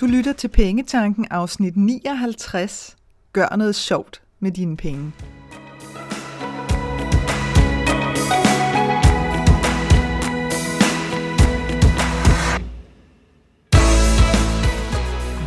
[0.00, 2.96] Du lytter til Pengetanken afsnit 59.
[3.32, 5.12] Gør noget sjovt med dine penge.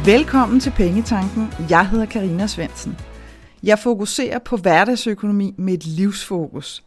[0.06, 1.48] Velkommen til Pengetanken.
[1.70, 2.98] Jeg hedder Karina Svensen.
[3.64, 6.84] Jeg fokuserer på hverdagsøkonomi med et livsfokus.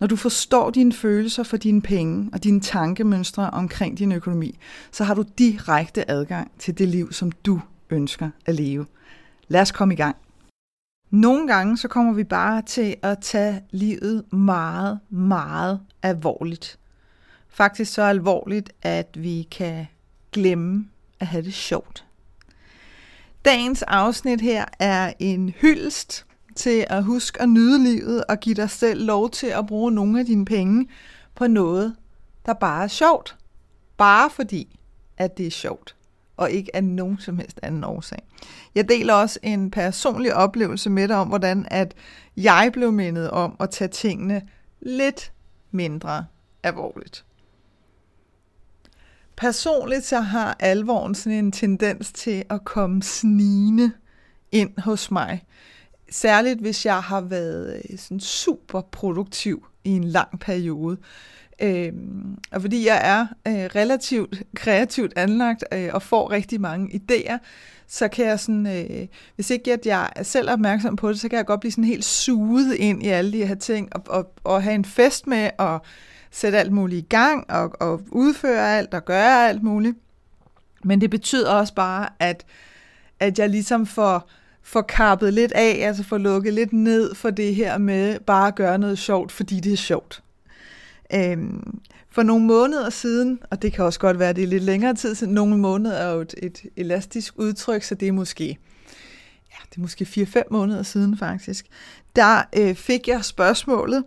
[0.00, 4.58] Når du forstår dine følelser for dine penge og dine tankemønstre omkring din økonomi,
[4.90, 8.86] så har du direkte adgang til det liv, som du ønsker at leve.
[9.48, 10.16] Lad os komme i gang.
[11.10, 16.78] Nogle gange så kommer vi bare til at tage livet meget, meget alvorligt.
[17.48, 19.86] Faktisk så alvorligt, at vi kan
[20.32, 20.88] glemme
[21.20, 22.04] at have det sjovt.
[23.44, 26.26] Dagens afsnit her er en hyldest
[26.58, 30.20] til at huske at nyde livet og give dig selv lov til at bruge nogle
[30.20, 30.88] af dine penge
[31.34, 31.96] på noget,
[32.46, 33.36] der bare er sjovt.
[33.96, 34.78] Bare fordi,
[35.16, 35.96] at det er sjovt,
[36.36, 38.22] og ikke af nogen som helst anden årsag.
[38.74, 41.94] Jeg deler også en personlig oplevelse med dig om, hvordan at
[42.36, 44.42] jeg blev mindet om at tage tingene
[44.80, 45.32] lidt
[45.70, 46.26] mindre
[46.62, 47.24] alvorligt.
[49.36, 53.92] Personligt så har alvoren sådan en tendens til at komme snigende
[54.52, 55.44] ind hos mig.
[56.10, 60.96] Særligt hvis jeg har været øh, sådan super produktiv i en lang periode.
[61.62, 61.92] Øh,
[62.52, 67.38] og fordi jeg er øh, relativt kreativt anlagt øh, og får rigtig mange idéer,
[67.86, 71.28] så kan jeg sådan, øh, hvis ikke at jeg er selv opmærksom på det, så
[71.28, 74.32] kan jeg godt blive sådan helt suget ind i alle de her ting, og, og,
[74.44, 75.82] og have en fest med, og
[76.30, 79.96] sætte alt muligt i gang, og, og udføre alt, og gøre alt muligt.
[80.84, 82.44] Men det betyder også bare, at,
[83.20, 84.30] at jeg ligesom får,
[84.68, 88.54] får kappet lidt af, altså får lukket lidt ned for det her med bare at
[88.54, 90.22] gøre noget sjovt, fordi det er sjovt.
[91.14, 91.80] Øhm,
[92.10, 94.94] for nogle måneder siden, og det kan også godt være, at det er lidt længere
[94.94, 98.58] tid siden, nogle måneder er jo et, et elastisk udtryk, så det er måske,
[99.50, 101.66] ja, det er måske 4-5 måneder siden faktisk,
[102.16, 104.04] der øh, fik jeg spørgsmålet,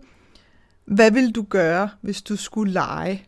[0.84, 3.26] hvad vil du gøre, hvis du skulle lege?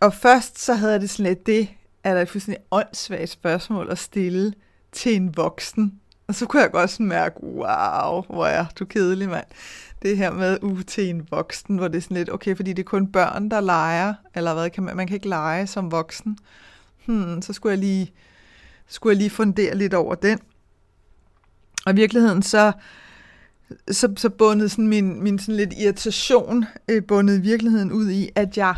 [0.00, 1.68] Og først så havde jeg det sådan lidt, det
[2.04, 4.52] er der et fuldstændig åndssvagt spørgsmål at stille
[4.98, 6.00] til en voksen.
[6.28, 9.46] Og så kunne jeg godt sådan mærke, wow, hvor er du kedelig, mand.
[10.02, 12.72] Det her med u uh, til en voksen, hvor det er sådan lidt, okay, fordi
[12.72, 15.90] det er kun børn, der leger, eller hvad, kan man, man kan ikke lege som
[15.92, 16.38] voksen.
[17.06, 18.12] Hmm, så skulle jeg lige,
[18.86, 20.38] skulle jeg lige fundere lidt over den.
[21.86, 22.72] Og i virkeligheden så,
[23.90, 28.28] så, så bundet sådan min, min sådan lidt irritation, øh, bundet i virkeligheden ud i,
[28.34, 28.74] at jeg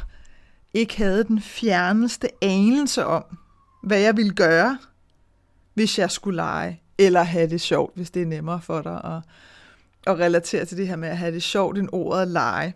[0.74, 3.24] ikke havde den fjerneste anelse om,
[3.82, 4.78] hvad jeg ville gøre,
[5.80, 9.22] hvis jeg skulle lege, eller have det sjovt, hvis det er nemmere for dig at,
[10.06, 12.74] at relatere til det her med at have det sjovt end ordet lege.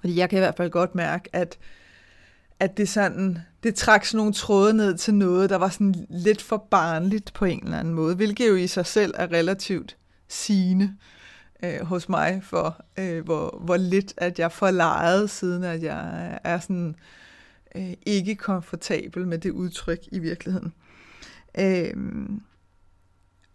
[0.00, 1.58] Fordi jeg kan i hvert fald godt mærke, at,
[2.60, 6.42] at det sådan, det trak sådan nogle tråde ned til noget, der var sådan lidt
[6.42, 9.96] for barnligt på en eller anden måde, hvilket jo i sig selv er relativt
[10.28, 10.96] sigende
[11.62, 16.38] øh, hos mig for, øh, hvor, hvor lidt at jeg får leget, siden at jeg
[16.44, 16.94] er sådan
[17.74, 20.72] øh, ikke komfortabel med det udtryk i virkeligheden.
[21.58, 22.42] Øhm,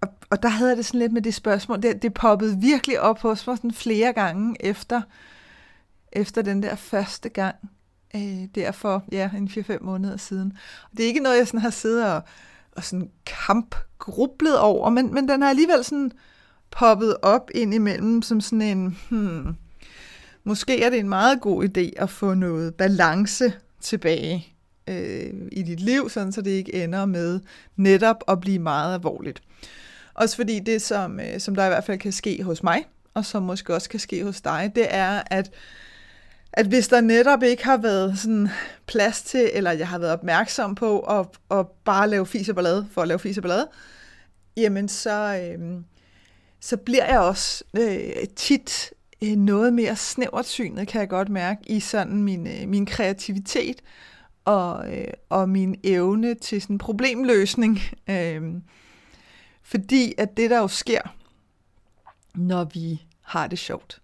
[0.02, 3.02] og, og der havde jeg det sådan lidt med det spørgsmål, det, det poppede virkelig
[3.02, 5.02] op hos mig sådan flere gange efter,
[6.12, 7.56] efter den der første gang,
[8.16, 10.58] øh, derfor, ja, en 4-5 måneder siden.
[10.92, 12.22] Og det er ikke noget, jeg sådan har siddet og,
[12.72, 16.12] og sådan kampgrublet over, men, men den har alligevel sådan
[16.72, 19.56] poppet op ind imellem som sådan en, hmm,
[20.44, 24.55] måske er det en meget god idé at få noget balance tilbage
[24.88, 27.40] øh, i dit liv, sådan så det ikke ender med
[27.76, 29.42] netop at blive meget alvorligt.
[30.14, 33.26] Også fordi det, som, øh, som der i hvert fald kan ske hos mig, og
[33.26, 35.52] som måske også kan ske hos dig, det er, at,
[36.54, 38.50] at hvis der netop ikke har været sådan
[38.88, 42.88] plads til, eller jeg har været opmærksom på at, at bare lave fis og ballade
[42.92, 43.68] for at lave fis og ballade,
[44.58, 45.82] jamen så, øh,
[46.60, 48.94] så bliver jeg også øh, tit
[49.24, 53.82] øh, noget mere snævert synet, kan jeg godt mærke, i sådan min, øh, min kreativitet
[54.46, 57.80] og, øh, og min evne til sådan problemløsning.
[58.10, 58.54] Øh,
[59.64, 61.02] fordi at det, der jo sker,
[62.36, 64.02] når vi har det sjovt,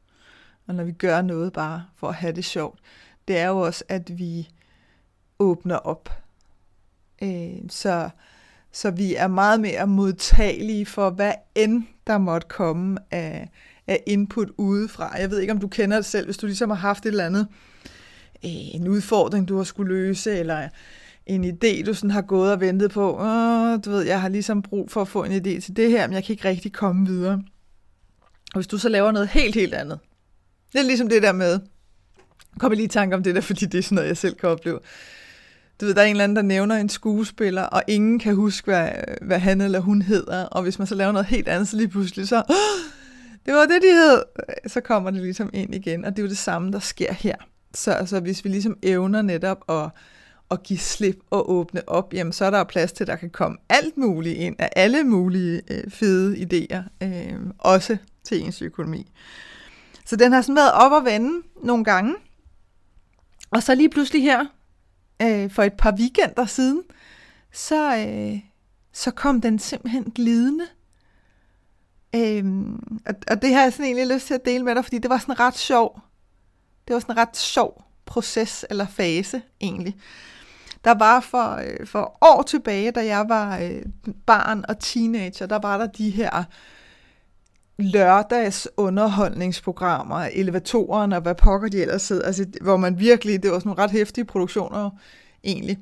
[0.67, 2.79] og når vi gør noget bare for at have det sjovt,
[3.27, 4.49] det er jo også, at vi
[5.39, 6.09] åbner op.
[7.23, 8.09] Øh, så,
[8.71, 13.49] så vi er meget mere modtagelige for, hvad end der måtte komme af,
[13.88, 15.17] af input udefra.
[15.17, 17.25] Jeg ved ikke, om du kender det selv, hvis du ligesom har haft et eller
[17.25, 17.55] andet, øh,
[18.45, 20.69] Øh, en udfordring, du har skulle løse, eller
[21.25, 23.17] en idé, du sådan har gået og ventet på.
[23.19, 26.07] Åh, du ved, jeg har ligesom brug for at få en idé til det her,
[26.07, 27.43] men jeg kan ikke rigtig komme videre.
[28.53, 29.99] Og hvis du så laver noget helt, helt andet.
[30.73, 31.59] Det er ligesom det der med,
[32.59, 34.49] kom lige i tanke om det der, fordi det er sådan noget, jeg selv kan
[34.49, 34.79] opleve.
[35.81, 38.65] du ved, der er en eller anden, der nævner en skuespiller, og ingen kan huske,
[38.65, 38.89] hvad,
[39.21, 41.88] hvad han eller hun hedder, og hvis man så laver noget helt andet, så lige
[41.88, 42.43] pludselig så,
[43.45, 44.23] det var det, de hed,
[44.67, 47.35] så kommer det ligesom ind igen, og det er jo det samme, der sker her.
[47.73, 49.89] Så altså, hvis vi ligesom evner netop at,
[50.51, 53.29] at give slip og åbne op, jamen så er der plads til, at der kan
[53.29, 59.12] komme alt muligt ind af alle mulige øh, fede idéer, øh, også til ens økonomi.
[60.06, 62.15] Så den har sådan været op og vende nogle gange,
[63.51, 64.45] og så lige pludselig her,
[65.21, 66.83] øh, for et par weekender siden,
[67.51, 68.39] så, øh,
[68.94, 70.65] så kom den simpelthen glidende.
[72.15, 74.97] Øhm, og, og det har jeg sådan egentlig lyst til at dele med dig, fordi
[74.97, 76.01] det var sådan ret sjov.
[76.91, 79.95] Det var sådan en ret sjov proces eller fase egentlig.
[80.85, 83.81] Der var for, øh, for år tilbage, da jeg var øh,
[84.25, 86.43] barn og teenager, der var der de her
[87.77, 93.59] lørdags underholdningsprogrammer, elevatoren og hvad pokker de ellers sidder, altså, hvor man virkelig, det var
[93.59, 94.89] sådan nogle ret hæftige produktioner
[95.43, 95.77] egentlig,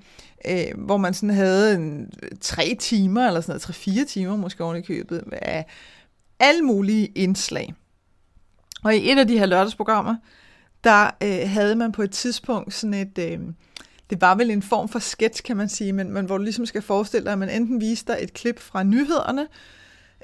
[0.47, 2.11] øh, hvor man sådan havde en,
[2.41, 5.65] tre timer, eller sådan noget, tre-fire timer måske oven i købet, af
[6.39, 7.73] alle mulige indslag.
[8.83, 10.15] Og i et af de her lørdagsprogrammer,
[10.83, 13.39] der øh, havde man på et tidspunkt sådan et, øh,
[14.09, 16.65] det var vel en form for sketch, kan man sige, men, men hvor du ligesom
[16.65, 19.47] skal forestille dig, at man enten viste dig et klip fra nyhederne,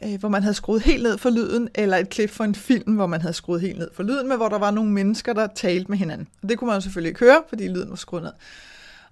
[0.04, 2.96] øh, hvor man havde skruet helt ned for lyden, eller et klip fra en film,
[2.96, 5.48] hvor man havde skruet helt ned for lyden, men hvor der var nogle mennesker, der
[5.56, 6.28] talte med hinanden.
[6.44, 8.32] Og det kunne man selvfølgelig ikke høre, fordi lyden var skruet ned.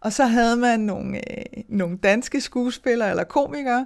[0.04, 3.86] Og så havde man nogle, øh, nogle danske skuespillere eller komikere,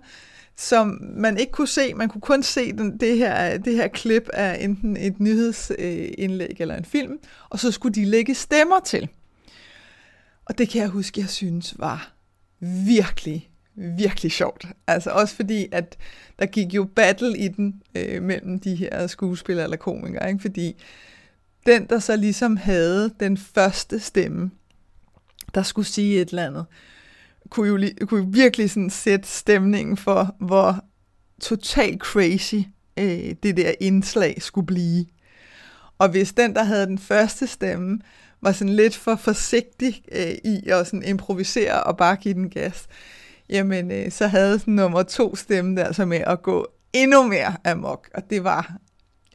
[0.55, 1.93] som man ikke kunne se.
[1.93, 6.55] Man kunne kun se den, det, her, det her klip af enten et nyhedsindlæg øh,
[6.59, 7.19] eller en film,
[7.49, 9.09] og så skulle de lægge stemmer til.
[10.45, 12.13] Og det kan jeg huske, jeg synes var
[12.59, 14.65] virkelig, virkelig sjovt.
[14.87, 15.97] Altså også fordi, at
[16.39, 20.41] der gik jo battle i den øh, mellem de her skuespillere eller komikere, ikke?
[20.41, 20.75] fordi
[21.65, 24.51] den, der så ligesom havde den første stemme,
[25.57, 26.65] der skulle sige et eller andet,
[27.49, 30.85] kunne jo, kunne jo virkelig sådan sætte stemningen for, hvor
[31.41, 32.55] totalt crazy
[32.99, 35.05] øh, det der indslag skulle blive.
[35.97, 37.99] Og hvis den, der havde den første stemme,
[38.41, 42.87] var sådan lidt for forsigtig øh, i at sådan improvisere og bare give den gas,
[43.49, 47.55] jamen øh, så havde sådan nummer to stemme der så med at gå endnu mere
[47.65, 48.77] amok, og det var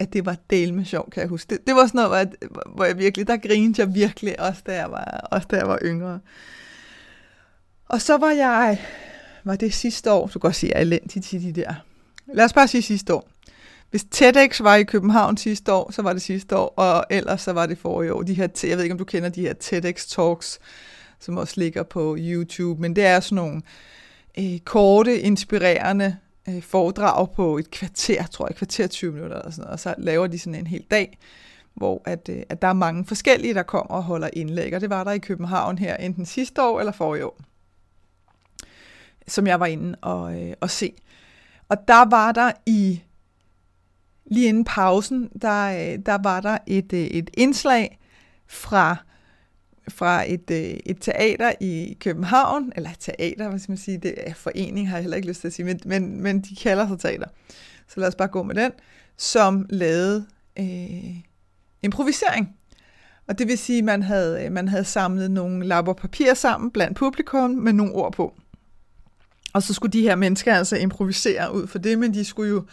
[0.02, 1.50] at det var del med sjov, kan jeg huske.
[1.50, 2.28] Det, det var sådan noget, hvor jeg,
[2.74, 5.78] hvor jeg virkelig, der grinede jeg virkelig, også da jeg var, også da jeg var
[5.82, 6.20] yngre.
[7.88, 8.80] Og så var jeg,
[9.44, 11.74] var det sidste år, du kan godt sige, jeg er elendig til de der.
[12.26, 13.28] Lad os bare sige sidste år.
[13.90, 17.52] Hvis TEDx var i København sidste år, så var det sidste år, og ellers så
[17.52, 18.22] var det forrige år.
[18.22, 20.58] De her, jeg ved ikke, om du kender de her TEDx Talks,
[21.20, 23.62] som også ligger på YouTube, men det er sådan nogle
[24.38, 26.16] øh, korte, inspirerende
[26.48, 29.94] øh, foredrag på et kvarter, tror jeg, kvarter 20 minutter eller sådan noget, og så
[29.98, 31.18] laver de sådan en hel dag,
[31.74, 34.90] hvor at, øh, at der er mange forskellige, der kommer og holder indlæg, og det
[34.90, 37.40] var der i København her, enten sidste år eller forrige år,
[39.28, 40.92] som jeg var inde og, øh, og se.
[41.68, 43.02] Og der var der i,
[44.26, 47.98] lige inden pausen, der, øh, der var der et, øh, et indslag
[48.46, 48.96] fra
[49.88, 54.34] fra et, øh, et teater i København, eller teater, hvad skal man sige, det er
[54.34, 57.00] forening, har jeg heller ikke lyst til at sige, men, men, men de kalder sig
[57.00, 57.26] teater.
[57.88, 58.72] Så lad os bare gå med den,
[59.16, 60.26] som lavede
[60.58, 61.16] øh,
[61.82, 62.56] improvisering.
[63.28, 66.70] Og det vil sige, at man havde, øh, man havde samlet nogle lapper papir sammen
[66.70, 68.34] blandt publikum med nogle ord på.
[69.52, 72.64] Og så skulle de her mennesker altså improvisere ud for det, men de skulle jo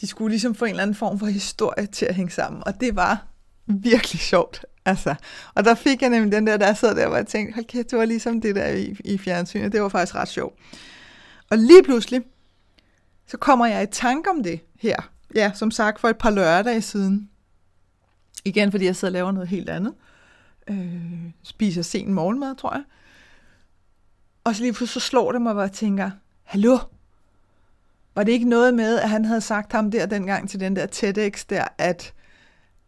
[0.00, 2.62] de skulle ligesom få en eller anden form for historie til at hænge sammen.
[2.66, 3.26] Og det var
[3.66, 4.64] virkelig sjovt.
[4.84, 5.14] Altså,
[5.54, 7.90] og der fik jeg nemlig den der, der sad der, hvor jeg tænkte, hold kæft,
[7.90, 9.72] det var ligesom det der i, i fjernsynet.
[9.72, 10.58] Det var faktisk ret sjovt.
[11.50, 12.22] Og lige pludselig,
[13.26, 15.10] så kommer jeg i tanke om det her.
[15.34, 17.30] Ja, som sagt, for et par lørdage siden.
[18.44, 19.94] Igen, fordi jeg sidder og laver noget helt andet.
[20.70, 22.82] Øh, spiser sen morgenmad, tror jeg.
[24.44, 26.10] Og så lige pludselig så slår det mig, hvor jeg tænker,
[26.42, 26.78] hallo,
[28.14, 30.86] var det ikke noget med, at han havde sagt ham der dengang til den der
[30.86, 32.14] TEDx der, at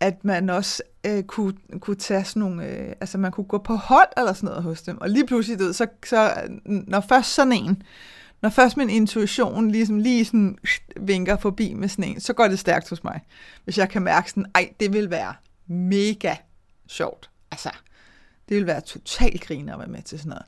[0.03, 3.75] at man også øh, kunne, kunne tage sådan nogle, øh, altså man kunne gå på
[3.75, 6.33] hold eller sådan noget hos dem, og lige pludselig, du ved, så, så
[6.65, 7.83] når først sådan en,
[8.43, 10.59] når først min intuition ligesom lige sådan
[10.97, 13.21] vinker forbi med sådan en, så går det stærkt hos mig.
[13.65, 15.35] Hvis jeg kan mærke sådan, ej, det vil være
[15.67, 16.35] mega
[16.89, 17.31] sjovt.
[17.51, 17.71] Altså,
[18.49, 20.47] det vil være totalt griner at være med til sådan noget.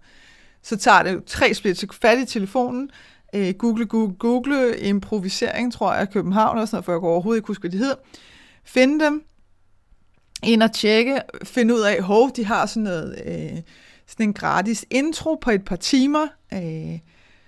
[0.63, 2.91] Så tager det jo tre split, så fat i telefonen,
[3.35, 7.39] øh, google, google, google, improvisering, tror jeg, København og sådan noget, for jeg går overhovedet
[7.39, 7.97] ikke huske, hvad de hedder.
[8.65, 9.25] Finde dem,
[10.43, 13.63] ind og tjekke, finde ud af, hov, de har sådan noget, øh,
[14.07, 16.99] sådan en gratis intro på et par timer øh,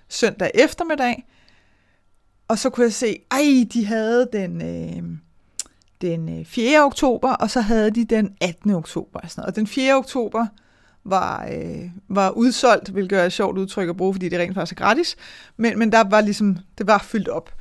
[0.09, 1.25] søndag eftermiddag.
[2.47, 5.03] Og så kunne jeg se, ej, de havde den, øh,
[6.01, 6.85] den øh, 4.
[6.85, 8.71] Oktober, og så havde de den 18.
[8.71, 9.19] oktober.
[9.19, 9.51] Og, sådan noget.
[9.51, 9.95] og den 4.
[9.95, 10.45] oktober
[11.03, 14.81] var, øh, var udsolgt, hvilket er et sjovt udtryk at bruge, fordi det rent faktisk
[14.81, 15.15] er gratis.
[15.57, 17.56] Men, men der var ligesom, det var fyldt op.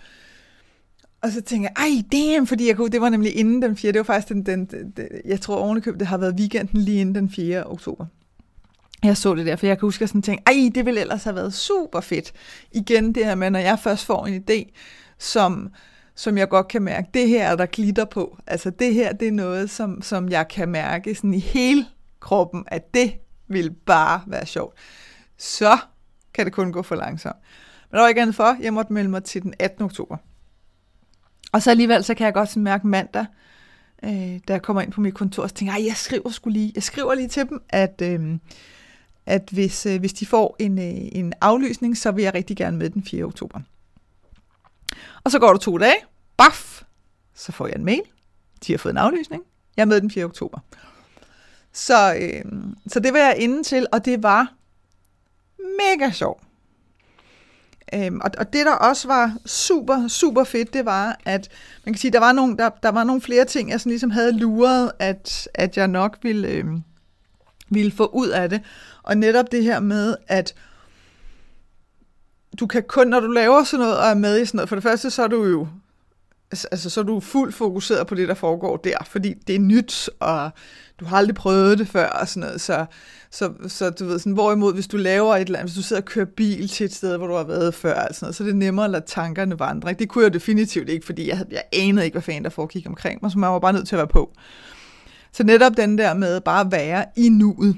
[1.26, 3.92] Og så tænker jeg, ej damn, fordi jeg kunne, det var nemlig inden den 4.
[3.92, 7.00] Det var faktisk den, den, den, den jeg tror ovenikøbet, det har været weekenden lige
[7.00, 7.66] inden den 4.
[7.66, 8.06] oktober.
[9.04, 11.00] Jeg så det der, for jeg kan huske, at jeg sådan tænkte, ej, det ville
[11.00, 12.32] ellers have været super fedt.
[12.72, 14.72] Igen det her med, når jeg først får en idé,
[15.18, 15.68] som,
[16.14, 18.38] som jeg godt kan mærke, det her er der glitter på.
[18.46, 21.86] Altså det her, det er noget, som, som jeg kan mærke sådan i hele
[22.20, 23.12] kroppen, at det
[23.48, 24.74] vil bare være sjovt.
[25.38, 25.78] Så
[26.34, 27.36] kan det kun gå for langsomt.
[27.90, 29.84] Men der var ikke andet for, jeg måtte melde mig til den 18.
[29.84, 30.16] oktober.
[31.52, 33.26] Og så alligevel, så kan jeg godt mærke mandag,
[34.02, 36.72] øh, da jeg kommer ind på mit kontor, så tænker jeg, jeg skriver skulle lige,
[36.74, 38.38] jeg skriver lige til dem, at, øh,
[39.26, 42.76] at hvis, øh, hvis de får en, øh, en aflysning, så vil jeg rigtig gerne
[42.76, 43.24] med den 4.
[43.24, 43.60] oktober.
[45.24, 45.96] Og så går der to dage,
[46.36, 46.82] baf,
[47.34, 48.02] så får jeg en mail,
[48.66, 49.42] de har fået en aflysning,
[49.76, 50.24] jeg er med den 4.
[50.24, 50.58] oktober.
[51.72, 52.44] Så, øh,
[52.86, 54.52] så det var jeg inde til, og det var
[55.58, 56.45] mega sjovt.
[57.94, 61.48] Øhm, og, og det, der også var super, super fedt, det var, at
[61.84, 64.10] man kan sige, der var nogle, der, der var nogle flere ting, jeg sådan ligesom
[64.10, 66.82] havde luret, at, at jeg nok ville, øhm,
[67.68, 68.60] ville få ud af det.
[69.02, 70.54] Og netop det her med, at
[72.60, 74.76] du kan kun, når du laver sådan noget og er med i sådan noget, for
[74.76, 75.68] det første, så er du jo
[76.50, 79.60] Altså, altså, så er du fuldt fokuseret på det, der foregår der, fordi det er
[79.60, 80.50] nyt, og
[81.00, 82.86] du har aldrig prøvet det før, og sådan noget, så,
[83.30, 86.02] så, så du ved, sådan, hvorimod, hvis du laver et eller andet, hvis du sidder
[86.02, 88.46] og kører bil til et sted, hvor du har været før, altså noget, så er
[88.46, 89.92] det nemmere at lade tankerne vandre.
[89.92, 93.18] Det kunne jeg definitivt ikke, fordi jeg, jeg anede ikke, hvad fanden der foregik omkring
[93.22, 94.32] mig, så man var bare nødt til at være på.
[95.32, 97.76] Så netop den der med bare at være i nuet,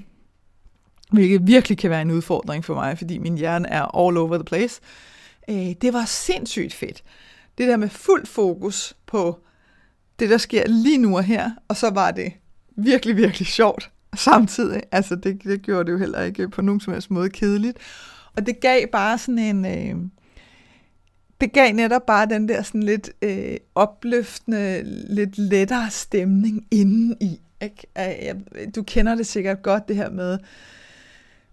[1.13, 4.45] hvilket virkelig kan være en udfordring for mig, fordi min hjerne er all over the
[4.45, 4.81] place,
[5.51, 7.03] øh, det var sindssygt fedt
[7.59, 9.39] det der med fuld fokus på
[10.19, 12.33] det, der sker lige nu og her, og så var det
[12.77, 14.83] virkelig, virkelig sjovt samtidig.
[14.93, 17.79] Altså, det, det gjorde det jo heller ikke på nogen som helst måde kedeligt.
[18.37, 19.65] Og det gav bare sådan en...
[19.65, 19.97] Øh,
[21.41, 24.83] det gav netop bare den der sådan lidt øh, opløftende,
[25.15, 27.41] lidt lettere stemning inden i.
[27.63, 28.35] Ikke?
[28.77, 30.39] Du kender det sikkert godt, det her med,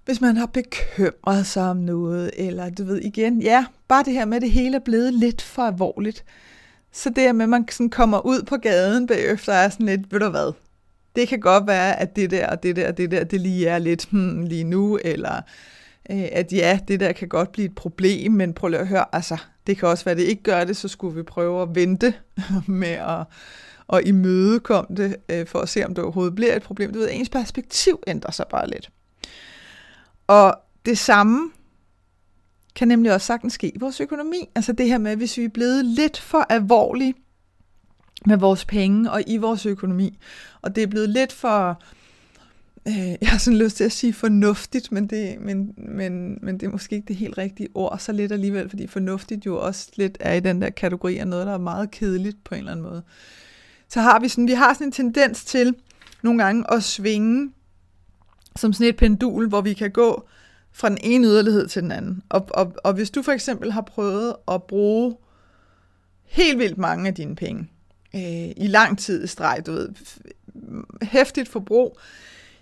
[0.05, 4.25] hvis man har bekymret sig om noget, eller du ved igen, ja, bare det her
[4.25, 6.25] med, at det hele er blevet lidt for alvorligt.
[6.91, 10.11] Så det her med, at man sådan kommer ud på gaden bagefter, er sådan lidt,
[10.11, 10.53] ved du hvad,
[11.15, 13.67] det kan godt være, at det der og det der og det der, det lige
[13.67, 15.35] er lidt hmm, lige nu, eller
[16.09, 19.05] øh, at ja, det der kan godt blive et problem, men prøv lige at høre,
[19.11, 21.75] altså, det kan også være, at det ikke gør det, så skulle vi prøve at
[21.75, 22.13] vente
[22.67, 23.25] med at,
[23.93, 26.93] at imødekomme det, øh, for at se, om det overhovedet bliver et problem.
[26.93, 28.89] Du ved, ens perspektiv ændrer sig bare lidt.
[30.27, 31.51] Og det samme
[32.75, 34.49] kan nemlig også sagtens ske i vores økonomi.
[34.55, 37.13] Altså det her med, hvis vi er blevet lidt for alvorlige
[38.25, 40.17] med vores penge og i vores økonomi,
[40.61, 41.81] og det er blevet lidt for,
[42.87, 46.65] øh, jeg har sådan lyst til at sige fornuftigt, men det, men, men, men det
[46.65, 50.17] er måske ikke det helt rigtige ord, så lidt alligevel, fordi fornuftigt jo også lidt
[50.19, 52.85] er i den der kategori af noget, der er meget kedeligt på en eller anden
[52.85, 53.03] måde.
[53.89, 55.75] Så har vi sådan, vi har sådan en tendens til
[56.23, 57.51] nogle gange at svinge
[58.55, 60.27] som sådan et pendul, hvor vi kan gå
[60.71, 62.23] fra den ene yderlighed til den anden.
[62.29, 65.15] Og, og, og hvis du for eksempel har prøvet at bruge
[66.23, 67.69] helt vildt mange af dine penge
[68.15, 69.89] øh, i lang tid i streg, du ved,
[71.01, 71.97] hæftigt forbrug,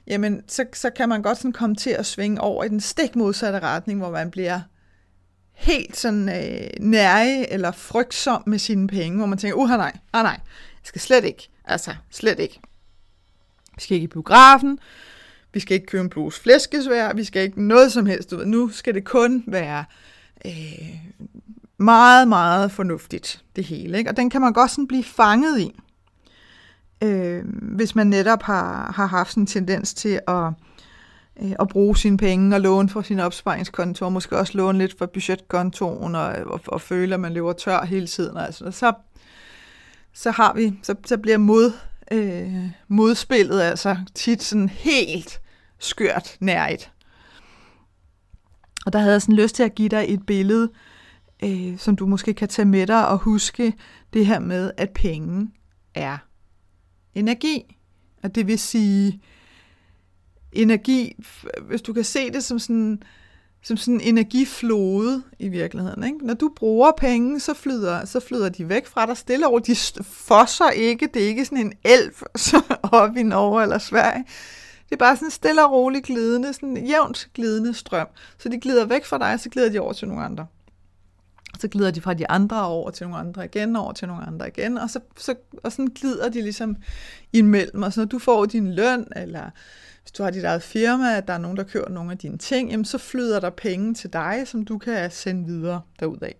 [0.08, 3.16] jamen så, så kan man godt sådan komme til at svinge over i den stik
[3.16, 4.62] modsatte retning, hvor man bliver
[5.54, 10.24] helt sådan øh, nærig eller frygtsom med sine penge, hvor man tænker, uha nej, ah,
[10.24, 12.60] nej, jeg skal slet ikke, altså slet ikke.
[13.76, 14.80] Vi skal ikke i biografen,
[15.54, 18.32] vi skal ikke købe en bluse flæskesvær, vi skal ikke noget som helst.
[18.32, 18.46] Du ved.
[18.46, 19.86] Nu skal det kun være
[20.46, 21.00] øh,
[21.78, 23.98] meget, meget fornuftigt, det hele.
[23.98, 24.10] Ikke?
[24.10, 25.80] Og den kan man godt sådan blive fanget i,
[27.04, 30.52] øh, hvis man netop har, har haft sådan en tendens til at,
[31.42, 34.98] øh, at bruge sine penge og låne fra sin opsparingskonto, og måske også låne lidt
[34.98, 38.38] fra budgetkontoen, og, og, og føle, at man lever tør hele tiden.
[38.38, 38.94] Altså, så,
[40.14, 41.72] så har vi, så, så bliver mod,
[42.12, 45.42] øh, modspillet altså tit sådan helt
[45.84, 46.92] skørt nært.
[48.86, 50.72] Og der havde jeg sådan lyst til at give dig et billede,
[51.44, 53.74] øh, som du måske kan tage med dig og huske
[54.14, 55.50] det her med, at penge
[55.96, 56.18] er
[57.16, 57.78] energi.
[58.24, 59.22] Og det vil sige,
[60.52, 61.16] energi,
[61.68, 63.04] hvis du kan se det som sådan,
[63.64, 66.04] som sådan en energiflode i virkeligheden.
[66.04, 66.18] Ikke?
[66.26, 69.60] Når du bruger penge, så flyder, så flyder de væk fra dig stille over.
[69.60, 71.10] De fosser ikke.
[71.14, 72.14] Det er ikke sådan en elv
[73.02, 74.26] op i Norge eller Sverige.
[74.90, 78.08] Det er bare sådan stille og roligt glidende, sådan jævnt glidende strøm.
[78.38, 80.48] Så de glider væk fra dig, så glider de over til nogle andre.
[81.60, 84.48] Så glider de fra de andre over til nogle andre igen, over til nogle andre
[84.48, 86.76] igen, og, så, så, og sådan glider de ligesom
[87.34, 87.84] imellem.
[87.84, 89.50] Og så når du får din løn, eller
[90.02, 92.38] hvis du har dit eget firma, at der er nogen, der kører nogle af dine
[92.38, 96.32] ting, jamen så flyder der penge til dig, som du kan sende videre derudad.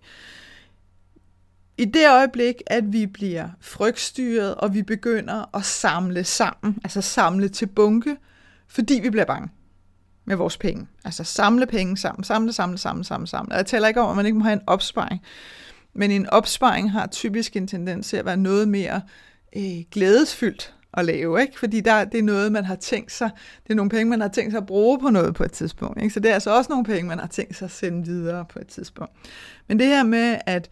[1.78, 7.48] I det øjeblik, at vi bliver frygtstyret, og vi begynder at samle sammen, altså samle
[7.48, 8.16] til bunke,
[8.74, 9.48] fordi vi bliver bange
[10.24, 10.86] med vores penge.
[11.04, 13.52] Altså samle penge sammen, samle, samle, samle, samle, samle.
[13.52, 15.22] Og Jeg taler ikke om, at man ikke må have en opsparing,
[15.94, 19.02] men en opsparing har typisk en tendens til at være noget mere
[19.56, 21.58] øh, glædesfyldt at lave, ikke?
[21.58, 23.30] fordi der, det er noget, man har tænkt sig,
[23.64, 26.02] det er nogle penge, man har tænkt sig at bruge på noget på et tidspunkt.
[26.02, 26.14] Ikke?
[26.14, 28.58] Så det er altså også nogle penge, man har tænkt sig at sende videre på
[28.58, 29.12] et tidspunkt.
[29.68, 30.70] Men det her med, at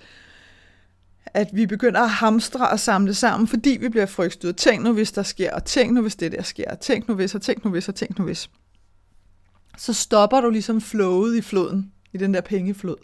[1.27, 4.57] at vi begynder at hamstre og samle sammen, fordi vi bliver frygtstyret.
[4.57, 7.35] Tænk nu, hvis der sker, og tænk nu, hvis det der sker, tænk nu, hvis,
[7.35, 8.51] og tænk nu, hvis, og tænk nu, hvis.
[9.79, 12.97] Så stopper du ligesom flowet i floden, i den der pengeflod.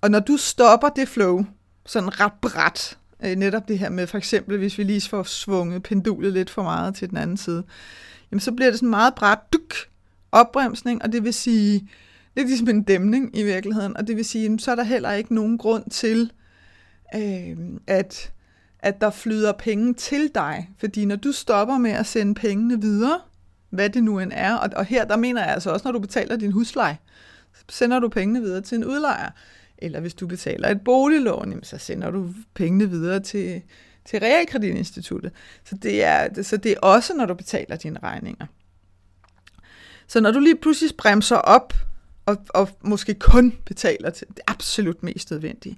[0.00, 1.44] Og når du stopper det flow,
[1.86, 5.82] sådan ret bræt, øh, netop det her med for eksempel, hvis vi lige får svunget
[5.82, 7.64] pendulet lidt for meget til den anden side,
[8.30, 9.74] jamen så bliver det sådan meget bræt, duk,
[10.32, 11.88] opbremsning, og det vil sige,
[12.34, 15.12] det er ligesom en dæmning i virkeligheden, og det vil sige, så er der heller
[15.12, 16.32] ikke nogen grund til,
[17.14, 18.32] øh, at,
[18.78, 20.70] at der flyder penge til dig.
[20.78, 23.20] Fordi når du stopper med at sende pengene videre,
[23.70, 25.98] hvad det nu end er, og, og her der mener jeg altså også, når du
[25.98, 26.98] betaler din husleje,
[27.68, 29.30] sender du pengene videre til en udlejer.
[29.78, 33.62] Eller hvis du betaler et boliglån, så sender du pengene videre til,
[34.04, 35.32] til realkreditinstituttet.
[35.64, 38.46] Så det, er, så det er også, når du betaler dine regninger.
[40.06, 41.74] Så når du lige pludselig bremser op
[42.26, 45.76] og, og måske kun betaler til det absolut mest nødvendige,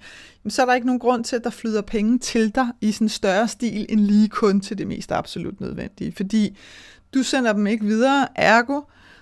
[0.49, 3.09] så er der ikke nogen grund til, at der flyder penge til dig i sådan
[3.09, 6.13] større stil, end lige kun til det mest absolut nødvendige.
[6.13, 6.57] Fordi
[7.15, 8.81] du sender dem ikke videre, ergo,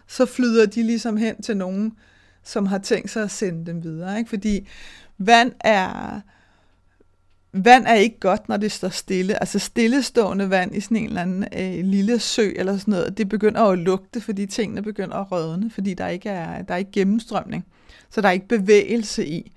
[0.08, 1.92] så flyder de ligesom hen til nogen,
[2.44, 4.18] som har tænkt sig at sende dem videre.
[4.18, 4.30] Ikke?
[4.30, 4.68] Fordi
[5.18, 6.20] vand er,
[7.52, 9.40] vand er ikke godt, når det står stille.
[9.40, 13.28] Altså stillestående vand i sådan en eller anden øh, lille sø eller sådan noget, det
[13.28, 16.92] begynder at lugte, fordi tingene begynder at rødne, fordi der ikke er, der er ikke
[16.92, 17.66] gennemstrømning.
[18.10, 19.52] Så der er ikke bevægelse i.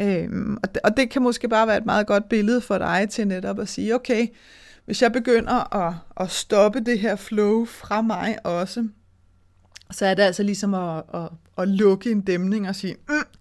[0.00, 3.06] Øhm, og, det, og det kan måske bare være et meget godt billede for dig
[3.10, 4.26] til netop at sige, okay,
[4.84, 8.88] hvis jeg begynder at, at stoppe det her flow fra mig også,
[9.90, 13.37] så er det altså ligesom at, at, at lukke en dæmning og sige, mm,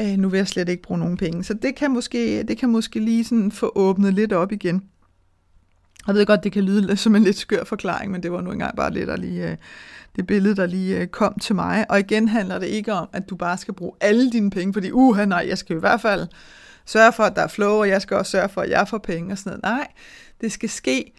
[0.00, 1.44] øh, nu vil jeg slet ikke bruge nogen penge.
[1.44, 4.82] Så det kan måske, det kan måske lige sådan få åbnet lidt op igen.
[6.06, 8.52] Jeg ved godt, det kan lyde som en lidt skør forklaring, men det var nu
[8.52, 9.56] engang bare lidt at lige, øh,
[10.16, 11.86] det billede, der lige øh, kom til mig.
[11.90, 14.92] Og igen handler det ikke om, at du bare skal bruge alle dine penge, fordi
[14.92, 16.26] uha nej, jeg skal i hvert fald
[16.86, 18.98] sørge for, at der er flow, og jeg skal også sørge for, at jeg får
[18.98, 19.78] penge og sådan noget.
[19.78, 19.88] Nej,
[20.40, 21.12] det skal ske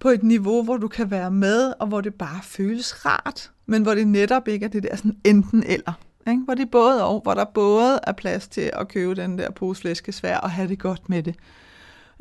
[0.00, 3.82] på et niveau, hvor du kan være med, og hvor det bare føles rart, men
[3.82, 5.92] hvor det netop ikke er det der sådan enten eller.
[6.28, 6.42] Ikke?
[6.44, 9.50] Hvor det er både og, hvor der både er plads til at købe den der
[9.50, 11.34] pose flæskesvær og have det godt med det.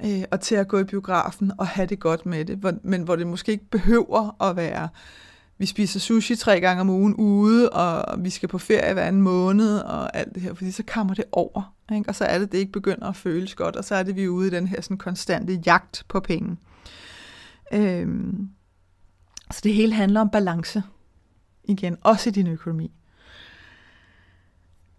[0.05, 2.57] Øh, og til at gå i biografen og have det godt med det.
[2.57, 4.89] Hvor, men hvor det måske ikke behøver at være,
[5.57, 9.21] vi spiser sushi tre gange om ugen ude, og vi skal på ferie hver en
[9.21, 11.75] måned og alt det her, fordi så kommer det over.
[11.91, 12.09] Ikke?
[12.09, 14.23] Og så er det, det ikke begynder at føles godt, og så er det, vi
[14.23, 16.57] er ude i den her sådan konstante jagt på penge.
[17.73, 18.07] Øh,
[19.51, 20.83] så det hele handler om balance.
[21.63, 22.91] Igen, også i din økonomi.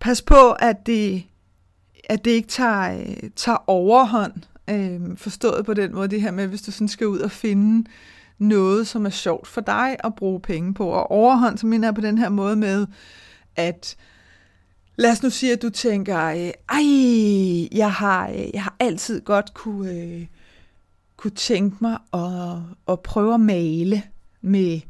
[0.01, 1.25] Pas på, at det,
[2.05, 4.33] at det ikke tager, øh, tager overhånd.
[4.71, 7.89] øh, forstået på den måde, det her med, hvis du sådan skal ud og finde
[8.39, 10.89] noget, som er sjovt for dig at bruge penge på.
[10.89, 12.87] Og overhånd, så mener jeg på den her måde med,
[13.57, 13.97] at
[14.97, 19.21] lad os nu sige, at du tænker, øh, ej, jeg har, øh, jeg har altid
[19.21, 20.27] godt kunne, øh,
[21.17, 22.59] kunne tænke mig at,
[22.89, 24.03] at prøve at male
[24.41, 24.81] med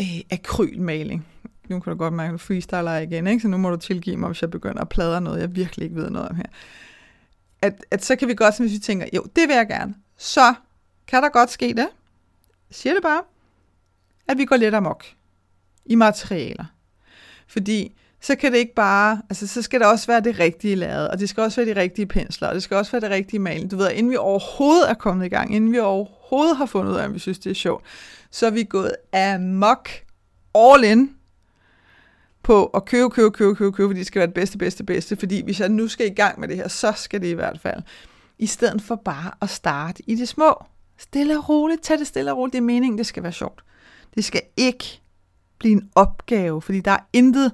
[0.00, 1.26] øh, akrylmaling.
[1.68, 3.40] Nu kan du godt mærke, at du freestyler igen, ikke?
[3.40, 5.96] så nu må du tilgive mig, hvis jeg begynder at pladre noget, jeg virkelig ikke
[5.96, 6.44] ved noget om her.
[7.62, 10.54] At, at så kan vi godt, hvis vi tænker, jo, det vil jeg gerne, så
[11.06, 11.88] kan der godt ske det,
[12.68, 13.22] jeg siger det bare,
[14.28, 15.04] at vi går lidt amok
[15.86, 16.64] i materialer.
[17.46, 21.08] Fordi så kan det ikke bare, altså så skal der også være det rigtige lavet,
[21.08, 23.40] og det skal også være de rigtige pensler, og det skal også være det rigtige
[23.40, 23.70] maling.
[23.70, 26.96] Du ved, inden vi overhovedet er kommet i gang, inden vi overhovedet har fundet ud
[26.96, 27.84] af, om vi synes, det er sjovt,
[28.30, 29.88] så er vi gået amok
[30.54, 31.16] all in
[32.44, 35.16] på at købe, købe, købe, købe, købe, fordi det skal være det bedste, bedste, bedste.
[35.16, 37.60] Fordi hvis jeg nu skal i gang med det her, så skal det i hvert
[37.60, 37.82] fald.
[38.38, 40.64] I stedet for bare at starte i det små.
[40.98, 42.52] Stille og roligt, tag det stille og roligt.
[42.52, 43.64] Det er meningen, det skal være sjovt.
[44.14, 45.00] Det skal ikke
[45.58, 47.52] blive en opgave, fordi der er intet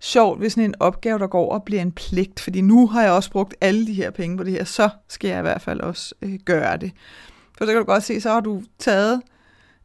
[0.00, 2.40] sjovt ved sådan en opgave, der går over og bliver en pligt.
[2.40, 5.28] Fordi nu har jeg også brugt alle de her penge på det her, så skal
[5.28, 6.92] jeg i hvert fald også øh, gøre det.
[7.58, 9.22] For så kan du godt se, så har du taget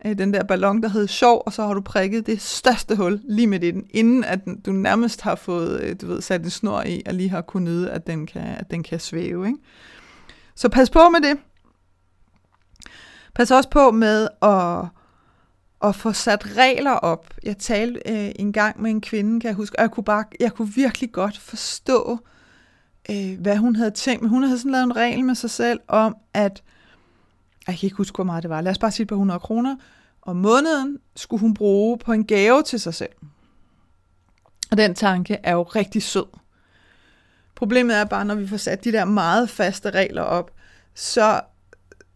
[0.05, 3.21] øh, den der ballon, der hed sjov, og så har du prikket det største hul
[3.23, 6.49] lige midt i den, inden at du nærmest har fået øh, du ved, sat en
[6.49, 9.47] snor i, og lige har kunnet nyde, at den kan, at den kan svæve.
[9.47, 9.59] Ikke?
[10.55, 11.39] Så pas på med det.
[13.35, 14.85] Pas også på med at,
[15.89, 17.33] at få sat regler op.
[17.43, 20.23] Jeg talte øh, en gang med en kvinde, kan jeg huske, og jeg kunne, bare,
[20.39, 22.19] jeg kunne virkelig godt forstå,
[23.11, 24.21] øh, hvad hun havde tænkt.
[24.21, 26.63] Men hun havde sådan lavet en regel med sig selv om, at
[27.71, 28.61] jeg kan ikke huske, hvor meget det var.
[28.61, 29.75] Lad os bare sige på 100 kroner.
[30.21, 33.13] Og måneden skulle hun bruge på en gave til sig selv.
[34.71, 36.25] Og den tanke er jo rigtig sød.
[37.55, 40.51] Problemet er bare, når vi får sat de der meget faste regler op,
[40.95, 41.41] så,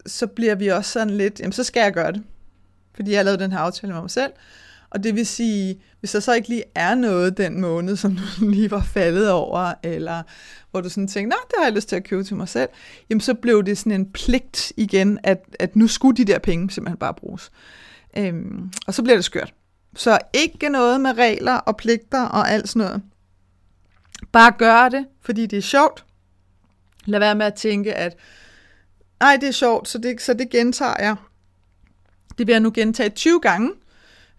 [0.06, 2.22] så bliver vi også sådan lidt, jamen så skal jeg gøre det.
[2.94, 4.32] Fordi jeg har lavet den her aftale med mig selv.
[4.92, 8.22] Og det vil sige, hvis der så ikke lige er noget den måned, som du
[8.50, 10.22] lige var faldet over, eller
[10.70, 12.68] hvor du sådan tænkte, nej, det har jeg lyst til at købe til mig selv,
[13.10, 16.70] jamen så blev det sådan en pligt igen, at, at nu skulle de der penge
[16.70, 17.50] simpelthen bare bruges.
[18.16, 19.54] Øhm, og så bliver det skørt.
[19.96, 23.02] Så ikke noget med regler og pligter og alt sådan noget.
[24.32, 26.04] Bare gør det, fordi det er sjovt.
[27.04, 28.16] Lad være med at tænke, at
[29.20, 31.16] nej, det er sjovt, så det, så det gentager jeg.
[32.38, 33.70] Det vil jeg nu gentage 20 gange,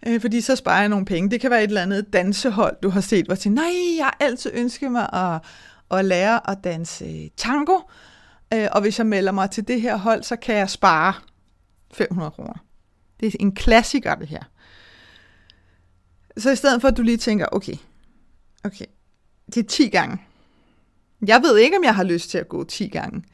[0.06, 1.30] øh, fordi så sparer jeg nogle penge.
[1.30, 4.16] Det kan være et eller andet dansehold, du har set, hvor til, nej, jeg har
[4.20, 5.40] altid ønsket mig at,
[5.98, 7.78] at lære at danse tango,
[8.54, 11.14] øh, og hvis jeg melder mig til det her hold, så kan jeg spare
[11.92, 12.64] 500 kroner.
[13.20, 14.42] Det er en klassiker, det her.
[16.36, 17.76] Så i stedet for, at du lige tænker, okay,
[18.64, 18.84] okay,
[19.46, 20.22] det er 10 gange.
[21.26, 23.24] Jeg ved ikke, om jeg har lyst til at gå 10 gange.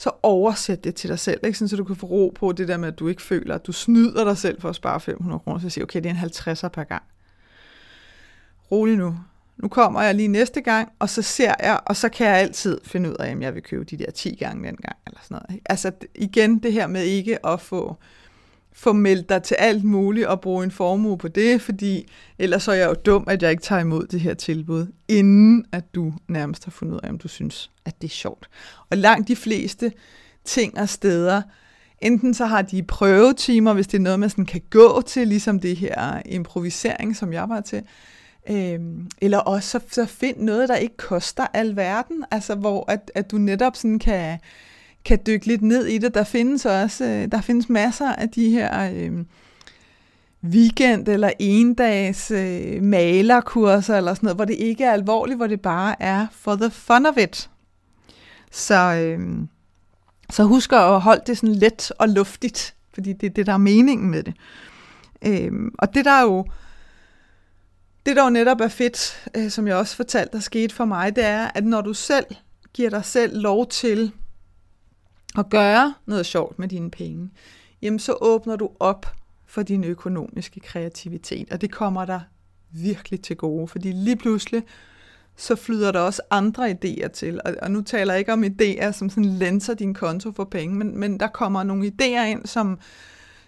[0.00, 1.58] Så oversæt det til dig selv, ikke?
[1.58, 3.66] Sådan, så du kan få ro på det der med, at du ikke føler, at
[3.66, 5.60] du snyder dig selv for at spare 500 kroner.
[5.60, 7.02] Så siger okay, det er en 50'er per gang.
[8.72, 9.18] Rolig nu.
[9.56, 12.80] Nu kommer jeg lige næste gang, og så ser jeg, og så kan jeg altid
[12.84, 15.42] finde ud af, om jeg vil købe de der 10 gange den gang, eller sådan
[15.48, 15.62] noget.
[15.66, 17.96] Altså igen, det her med ikke at få
[18.80, 22.72] få meldt dig til alt muligt og bruge en formue på det, fordi ellers så
[22.72, 26.12] er jeg jo dum, at jeg ikke tager imod det her tilbud, inden at du
[26.28, 28.48] nærmest har fundet ud af, om du synes, at det er sjovt.
[28.90, 29.92] Og langt de fleste
[30.44, 31.42] ting og steder,
[32.02, 35.60] enten så har de prøvetimer, hvis det er noget, man sådan kan gå til, ligesom
[35.60, 37.82] det her improvisering, som jeg var til,
[38.50, 43.30] Øhm, eller også så, så find noget, der ikke koster alverden, altså hvor at, at
[43.30, 44.38] du netop sådan kan,
[45.04, 46.14] kan dykke lidt ned i det.
[46.14, 49.24] Der findes også øh, der findes masser af de her øh,
[50.44, 55.60] weekend- eller endags øh, malerkurser eller sådan noget, hvor det ikke er alvorligt, hvor det
[55.60, 57.50] bare er for the fun of it.
[58.50, 59.18] Så, øh,
[60.30, 63.58] så husk at holde det sådan let og luftigt, fordi det er det, der er
[63.58, 64.34] meningen med det.
[65.26, 66.46] Øh, og det der er jo
[68.06, 71.16] det der jo netop er fedt, øh, som jeg også fortalte, der skete for mig,
[71.16, 72.26] det er, at når du selv
[72.72, 74.12] giver dig selv lov til
[75.38, 77.30] at gøre noget sjovt med dine penge,
[77.82, 79.06] jamen så åbner du op
[79.46, 82.20] for din økonomiske kreativitet, og det kommer der
[82.70, 84.62] virkelig til gode, fordi lige pludselig,
[85.36, 88.90] så flyder der også andre idéer til, og, og nu taler jeg ikke om idéer,
[88.92, 92.78] som sådan lenser din konto for penge, men, men der kommer nogle idéer ind, som,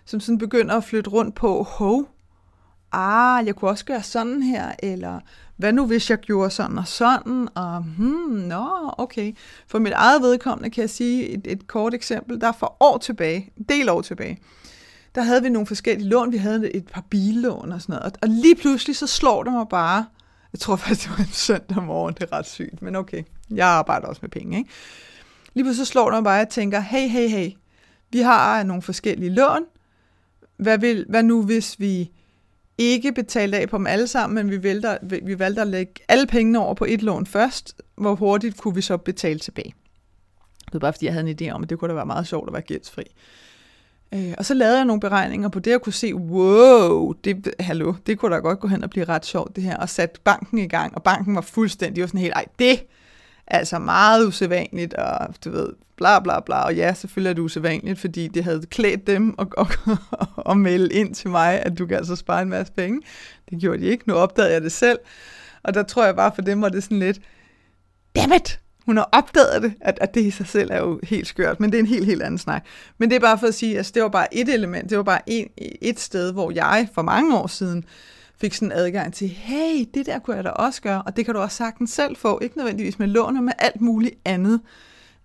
[0.05, 2.09] som sådan begynder at flytte rundt på, hov,
[2.93, 5.21] ah, jeg kunne også gøre sådan her, eller
[5.57, 9.33] hvad nu hvis jeg gjorde sådan og sådan, og hmm, nå, okay.
[9.67, 13.53] For mit eget vedkommende kan jeg sige et, et kort eksempel, der for år tilbage,
[13.57, 14.39] en del år tilbage,
[15.15, 18.13] der havde vi nogle forskellige lån, vi havde et par billån og sådan noget, og,
[18.23, 20.07] og lige pludselig så slår det mig bare,
[20.53, 23.67] jeg tror faktisk, det var en søndag morgen, det er ret sygt, men okay, jeg
[23.67, 24.71] arbejder også med penge, ikke?
[25.55, 27.51] Lige pludselig så slår det mig bare, at jeg tænker, hey, hey, hey,
[28.13, 29.65] vi har nogle forskellige lån,
[30.57, 32.11] hvad, vil, hvad nu hvis vi
[32.79, 36.27] ikke betalt af på dem alle sammen, men vi valgte, vi valgte at lægge alle
[36.27, 37.83] pengene over på et lån først.
[37.97, 39.75] Hvor hurtigt kunne vi så betale tilbage?
[40.65, 42.27] Det var bare fordi, jeg havde en idé om, at det kunne da være meget
[42.27, 43.03] sjovt at være gældsfri.
[44.15, 47.95] Øh, og så lavede jeg nogle beregninger på det, og kunne se, wow, det, hallo,
[48.07, 50.59] det kunne da godt gå hen og blive ret sjovt det her, og satte banken
[50.59, 52.87] i gang, og banken var fuldstændig var sådan helt, ej, det
[53.47, 57.99] altså meget usædvanligt, og du ved, bla bla bla, og ja, selvfølgelig er det usædvanligt,
[57.99, 59.69] fordi det havde klædt dem og, og,
[60.51, 63.01] at melde ind til mig, at du kan altså spare en masse penge.
[63.51, 64.99] Det gjorde de ikke, nu opdagede jeg det selv,
[65.63, 67.21] og der tror jeg bare for dem var det sådan lidt,
[68.17, 71.61] dammit, hun har opdaget det, at, at det i sig selv er jo helt skørt,
[71.61, 72.65] men det er en helt, helt anden snak.
[72.99, 74.97] Men det er bare for at sige, at altså, det var bare et element, det
[74.97, 75.49] var bare en,
[75.83, 77.85] et sted, hvor jeg for mange år siden
[78.37, 81.35] fik sådan adgang til, hey, det der kunne jeg da også gøre, og det kan
[81.35, 84.61] du også sagtens selv få, ikke nødvendigvis med lån, men med alt muligt andet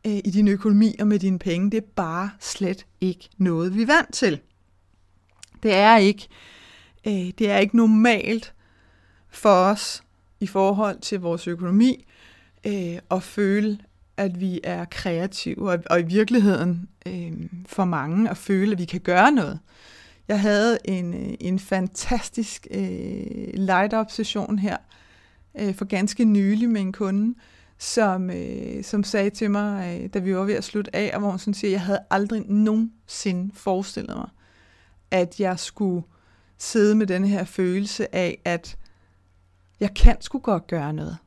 [0.07, 1.71] øh, i din økonomi og med dine penge.
[1.71, 4.39] Det er bare slet ikke noget, vi er vant til.
[5.63, 6.27] Det er ikke,
[7.07, 8.53] øh, det er ikke normalt
[9.29, 10.03] for os
[10.39, 12.05] i forhold til vores økonomi
[12.65, 13.77] øh, at føle,
[14.17, 17.31] at vi er kreative, og, og i virkeligheden øh,
[17.65, 19.59] for mange at føle, at vi kan gøre noget.
[20.27, 24.77] Jeg havde en, øh, en fantastisk øh, light-up session her
[25.59, 27.35] øh, for ganske nylig med en kunde,
[27.77, 31.19] som, øh, som sagde til mig, øh, da vi var ved at slutte af, og
[31.19, 34.29] hvor hun sådan siger, at jeg havde aldrig nogensinde forestillet mig,
[35.11, 36.03] at jeg skulle
[36.57, 38.77] sidde med den her følelse af, at
[39.79, 41.17] jeg kan sgu godt gøre noget.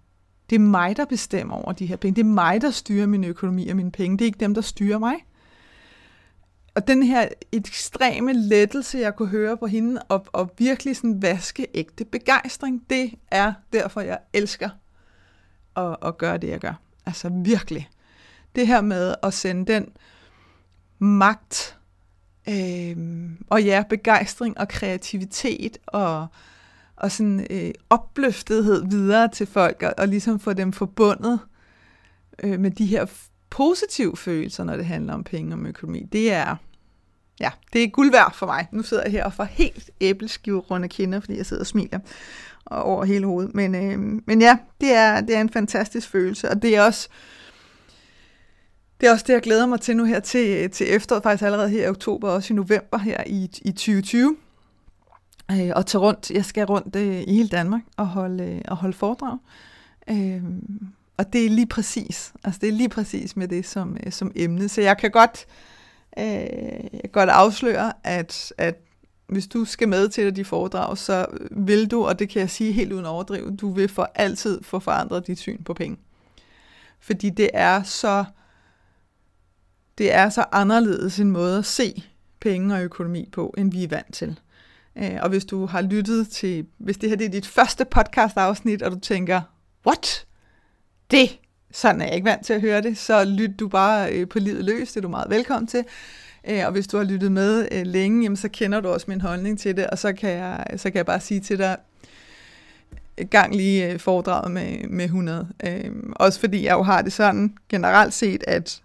[0.51, 2.15] Det er mig, der bestemmer over de her penge.
[2.15, 4.19] Det er mig, der styrer min økonomi og mine penge.
[4.19, 5.15] Det er ikke dem, der styrer mig.
[6.81, 12.05] Og den her ekstreme lettelse, jeg kunne høre på hende, og, og virkelig sådan vaskeægte
[12.05, 14.69] begejstring, det er derfor, jeg elsker
[15.77, 16.81] at, at gøre det, jeg gør.
[17.07, 17.89] Altså virkelig.
[18.57, 19.89] Det her med at sende den
[20.99, 21.79] magt,
[22.49, 22.97] øh,
[23.51, 26.27] og ja, begejstring og kreativitet og,
[26.97, 31.41] og sådan øh, opløftethed videre til folk, og, og ligesom få dem forbundet
[32.43, 33.07] øh, med de her
[33.51, 36.03] positive følelser, når det handler om penge og økonomi.
[36.13, 36.57] Det er,
[37.41, 38.67] ja, det er guld værd for mig.
[38.73, 41.99] Nu sidder jeg her og får helt æbleskive runde kinder, fordi jeg sidder og smiler
[42.67, 43.55] over hele hovedet.
[43.55, 47.09] Men, øh, men ja, det er, det er en fantastisk følelse, og det er også
[49.01, 51.69] det er også det, jeg glæder mig til nu her til, til efteråret, faktisk allerede
[51.69, 54.37] her i oktober, også i november her i, i 2020.
[55.51, 58.77] Øh, og tage rundt, jeg skal rundt øh, i hele Danmark og holde, øh, og
[58.77, 59.39] holde foredrag.
[60.11, 60.43] Øh,
[61.17, 64.33] og det er lige præcis, altså det er lige præcis med det som, øh, som
[64.35, 64.69] emne.
[64.69, 65.80] Så jeg kan godt, øh,
[66.17, 68.77] jeg kan godt afsløre, at, at
[69.27, 72.73] hvis du skal med til de foredrag, så vil du, og det kan jeg sige
[72.73, 75.99] helt uden overdrive, du vil for altid få forandret dit syn på penge.
[77.01, 78.25] Fordi det er så,
[79.99, 82.05] det er så anderledes en måde at se
[82.41, 84.41] penge og økonomi på, end vi er vant til.
[84.99, 88.37] Øh, og hvis du har lyttet til, hvis det her det er dit første podcast
[88.37, 89.41] afsnit, og du tænker,
[89.87, 90.27] what?
[91.11, 91.39] Det,
[91.73, 94.39] sådan er jeg ikke vant til at høre det, så lyt du bare øh, på
[94.39, 95.85] livet løs, det er du meget velkommen til.
[96.49, 99.21] Øh, og hvis du har lyttet med øh, længe, jamen, så kender du også min
[99.21, 101.77] holdning til det, og så kan jeg, så kan jeg bare sige til dig,
[103.31, 105.49] gang lige øh, foredraget med, med 100.
[105.65, 108.83] Øh, også fordi jeg jo har det sådan generelt set, at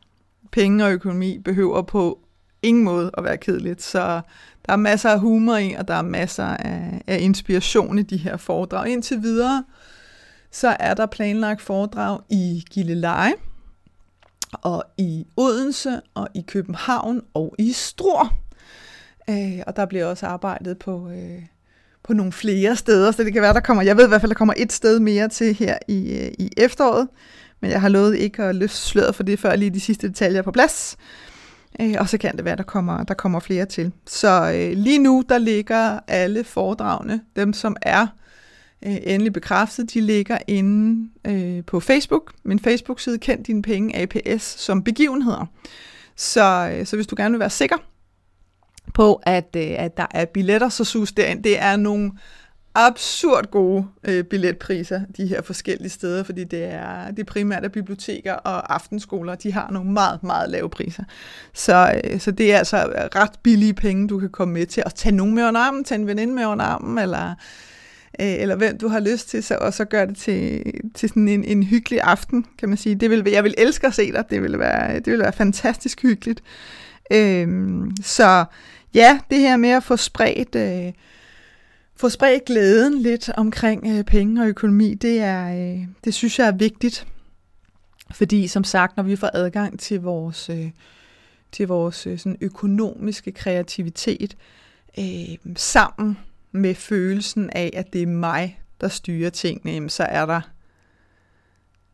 [0.51, 2.19] penge og økonomi behøver på
[2.61, 3.81] ingen måde at være kedeligt.
[3.81, 4.21] Så
[4.65, 8.17] der er masser af humor i, og der er masser af, af inspiration i de
[8.17, 8.89] her foredrag.
[8.89, 9.63] Indtil videre,
[10.55, 13.33] så er der planlagt foredrag i Gilleleje,
[14.61, 18.35] og i Odense, og i København, og i Struer.
[19.29, 21.43] Øh, og der bliver også arbejdet på, øh,
[22.03, 24.29] på nogle flere steder, så det kan være, der kommer, jeg ved i hvert fald,
[24.29, 27.07] der kommer et sted mere til her i, øh, i efteråret,
[27.59, 30.39] men jeg har lovet ikke at løfte sløret for det, før lige de sidste detaljer
[30.39, 30.97] er på plads.
[31.81, 33.91] Øh, og så kan det være, der kommer, der kommer flere til.
[34.07, 38.07] Så øh, lige nu, der ligger alle foredragene, dem som er
[38.85, 42.33] øh, endelig bekræftet, de ligger inde øh, på Facebook.
[42.43, 45.45] Min Facebook-side, Kend Dine Penge APS, som begivenheder.
[46.15, 47.77] Så, øh, så hvis du gerne vil være sikker
[48.93, 51.43] på, at, øh, at der er billetter, så sus derind.
[51.43, 52.11] Det er nogle
[52.75, 57.71] absurd gode øh, billetpriser, de her forskellige steder, fordi det er, det er primært af
[57.71, 61.03] biblioteker og aftenskoler, de har nogle meget, meget lave priser.
[61.53, 62.77] Så, øh, så det er altså
[63.15, 65.99] ret billige penge, du kan komme med til at tage nogen med under armen, tage
[65.99, 67.35] en veninde med under armen, eller,
[68.19, 71.27] øh, eller hvem du har lyst til, så, og så gør det til, til sådan
[71.27, 72.95] en, en hyggelig aften, kan man sige.
[72.95, 76.01] Det vil, jeg vil elske at se dig, det vil være, det vil være fantastisk
[76.01, 76.43] hyggeligt.
[77.11, 77.47] Øh,
[78.01, 78.45] så
[78.93, 80.55] ja, det her med at få spredt...
[80.55, 80.93] Øh,
[81.97, 86.47] få spredt glæden lidt omkring øh, penge og økonomi, det, er, øh, det synes jeg
[86.47, 87.07] er vigtigt.
[88.11, 90.69] Fordi som sagt, når vi får adgang til vores, øh,
[91.51, 94.37] til vores øh, sådan økonomiske kreativitet
[94.99, 96.17] øh, sammen
[96.55, 100.41] med følelsen af, at det er mig, der styrer tingene, jamen, så er der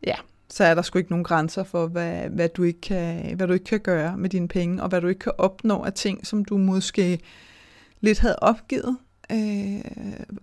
[0.06, 0.14] ja,
[0.48, 3.52] så er der sgu ikke nogen grænser for, hvad, hvad, du ikke kan, hvad du
[3.52, 6.44] ikke kan gøre med dine penge, og hvad du ikke kan opnå af ting, som
[6.44, 7.20] du måske
[8.00, 8.96] lidt havde opgivet,
[9.32, 9.80] Øh,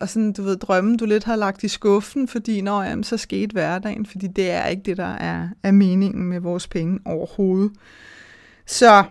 [0.00, 3.16] og sådan, du ved, drømmen, du lidt har lagt i skuffen, fordi når jamen, så
[3.16, 7.72] skete hverdagen, fordi det er ikke det, der er, er meningen med vores penge overhovedet.
[8.66, 9.04] Så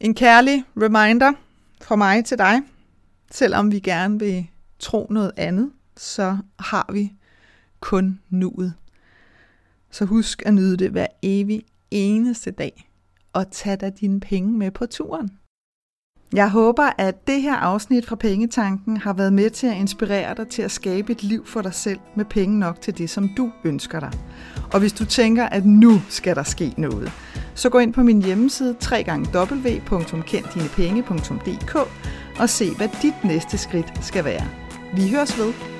[0.00, 1.32] en kærlig reminder
[1.82, 2.60] fra mig til dig,
[3.30, 4.46] selvom vi gerne vil
[4.78, 7.12] tro noget andet, så har vi
[7.80, 8.74] kun nuet.
[9.90, 12.90] Så husk at nyde det hver evig eneste dag,
[13.32, 15.30] og tag da dine penge med på turen.
[16.32, 20.48] Jeg håber, at det her afsnit fra Pengetanken har været med til at inspirere dig
[20.48, 23.52] til at skabe et liv for dig selv med penge nok til det, som du
[23.64, 24.12] ønsker dig.
[24.72, 27.12] Og hvis du tænker, at nu skal der ske noget,
[27.54, 31.76] så gå ind på min hjemmeside www.kenddinepenge.dk
[32.40, 34.48] og se, hvad dit næste skridt skal være.
[34.94, 35.79] Vi høres ved.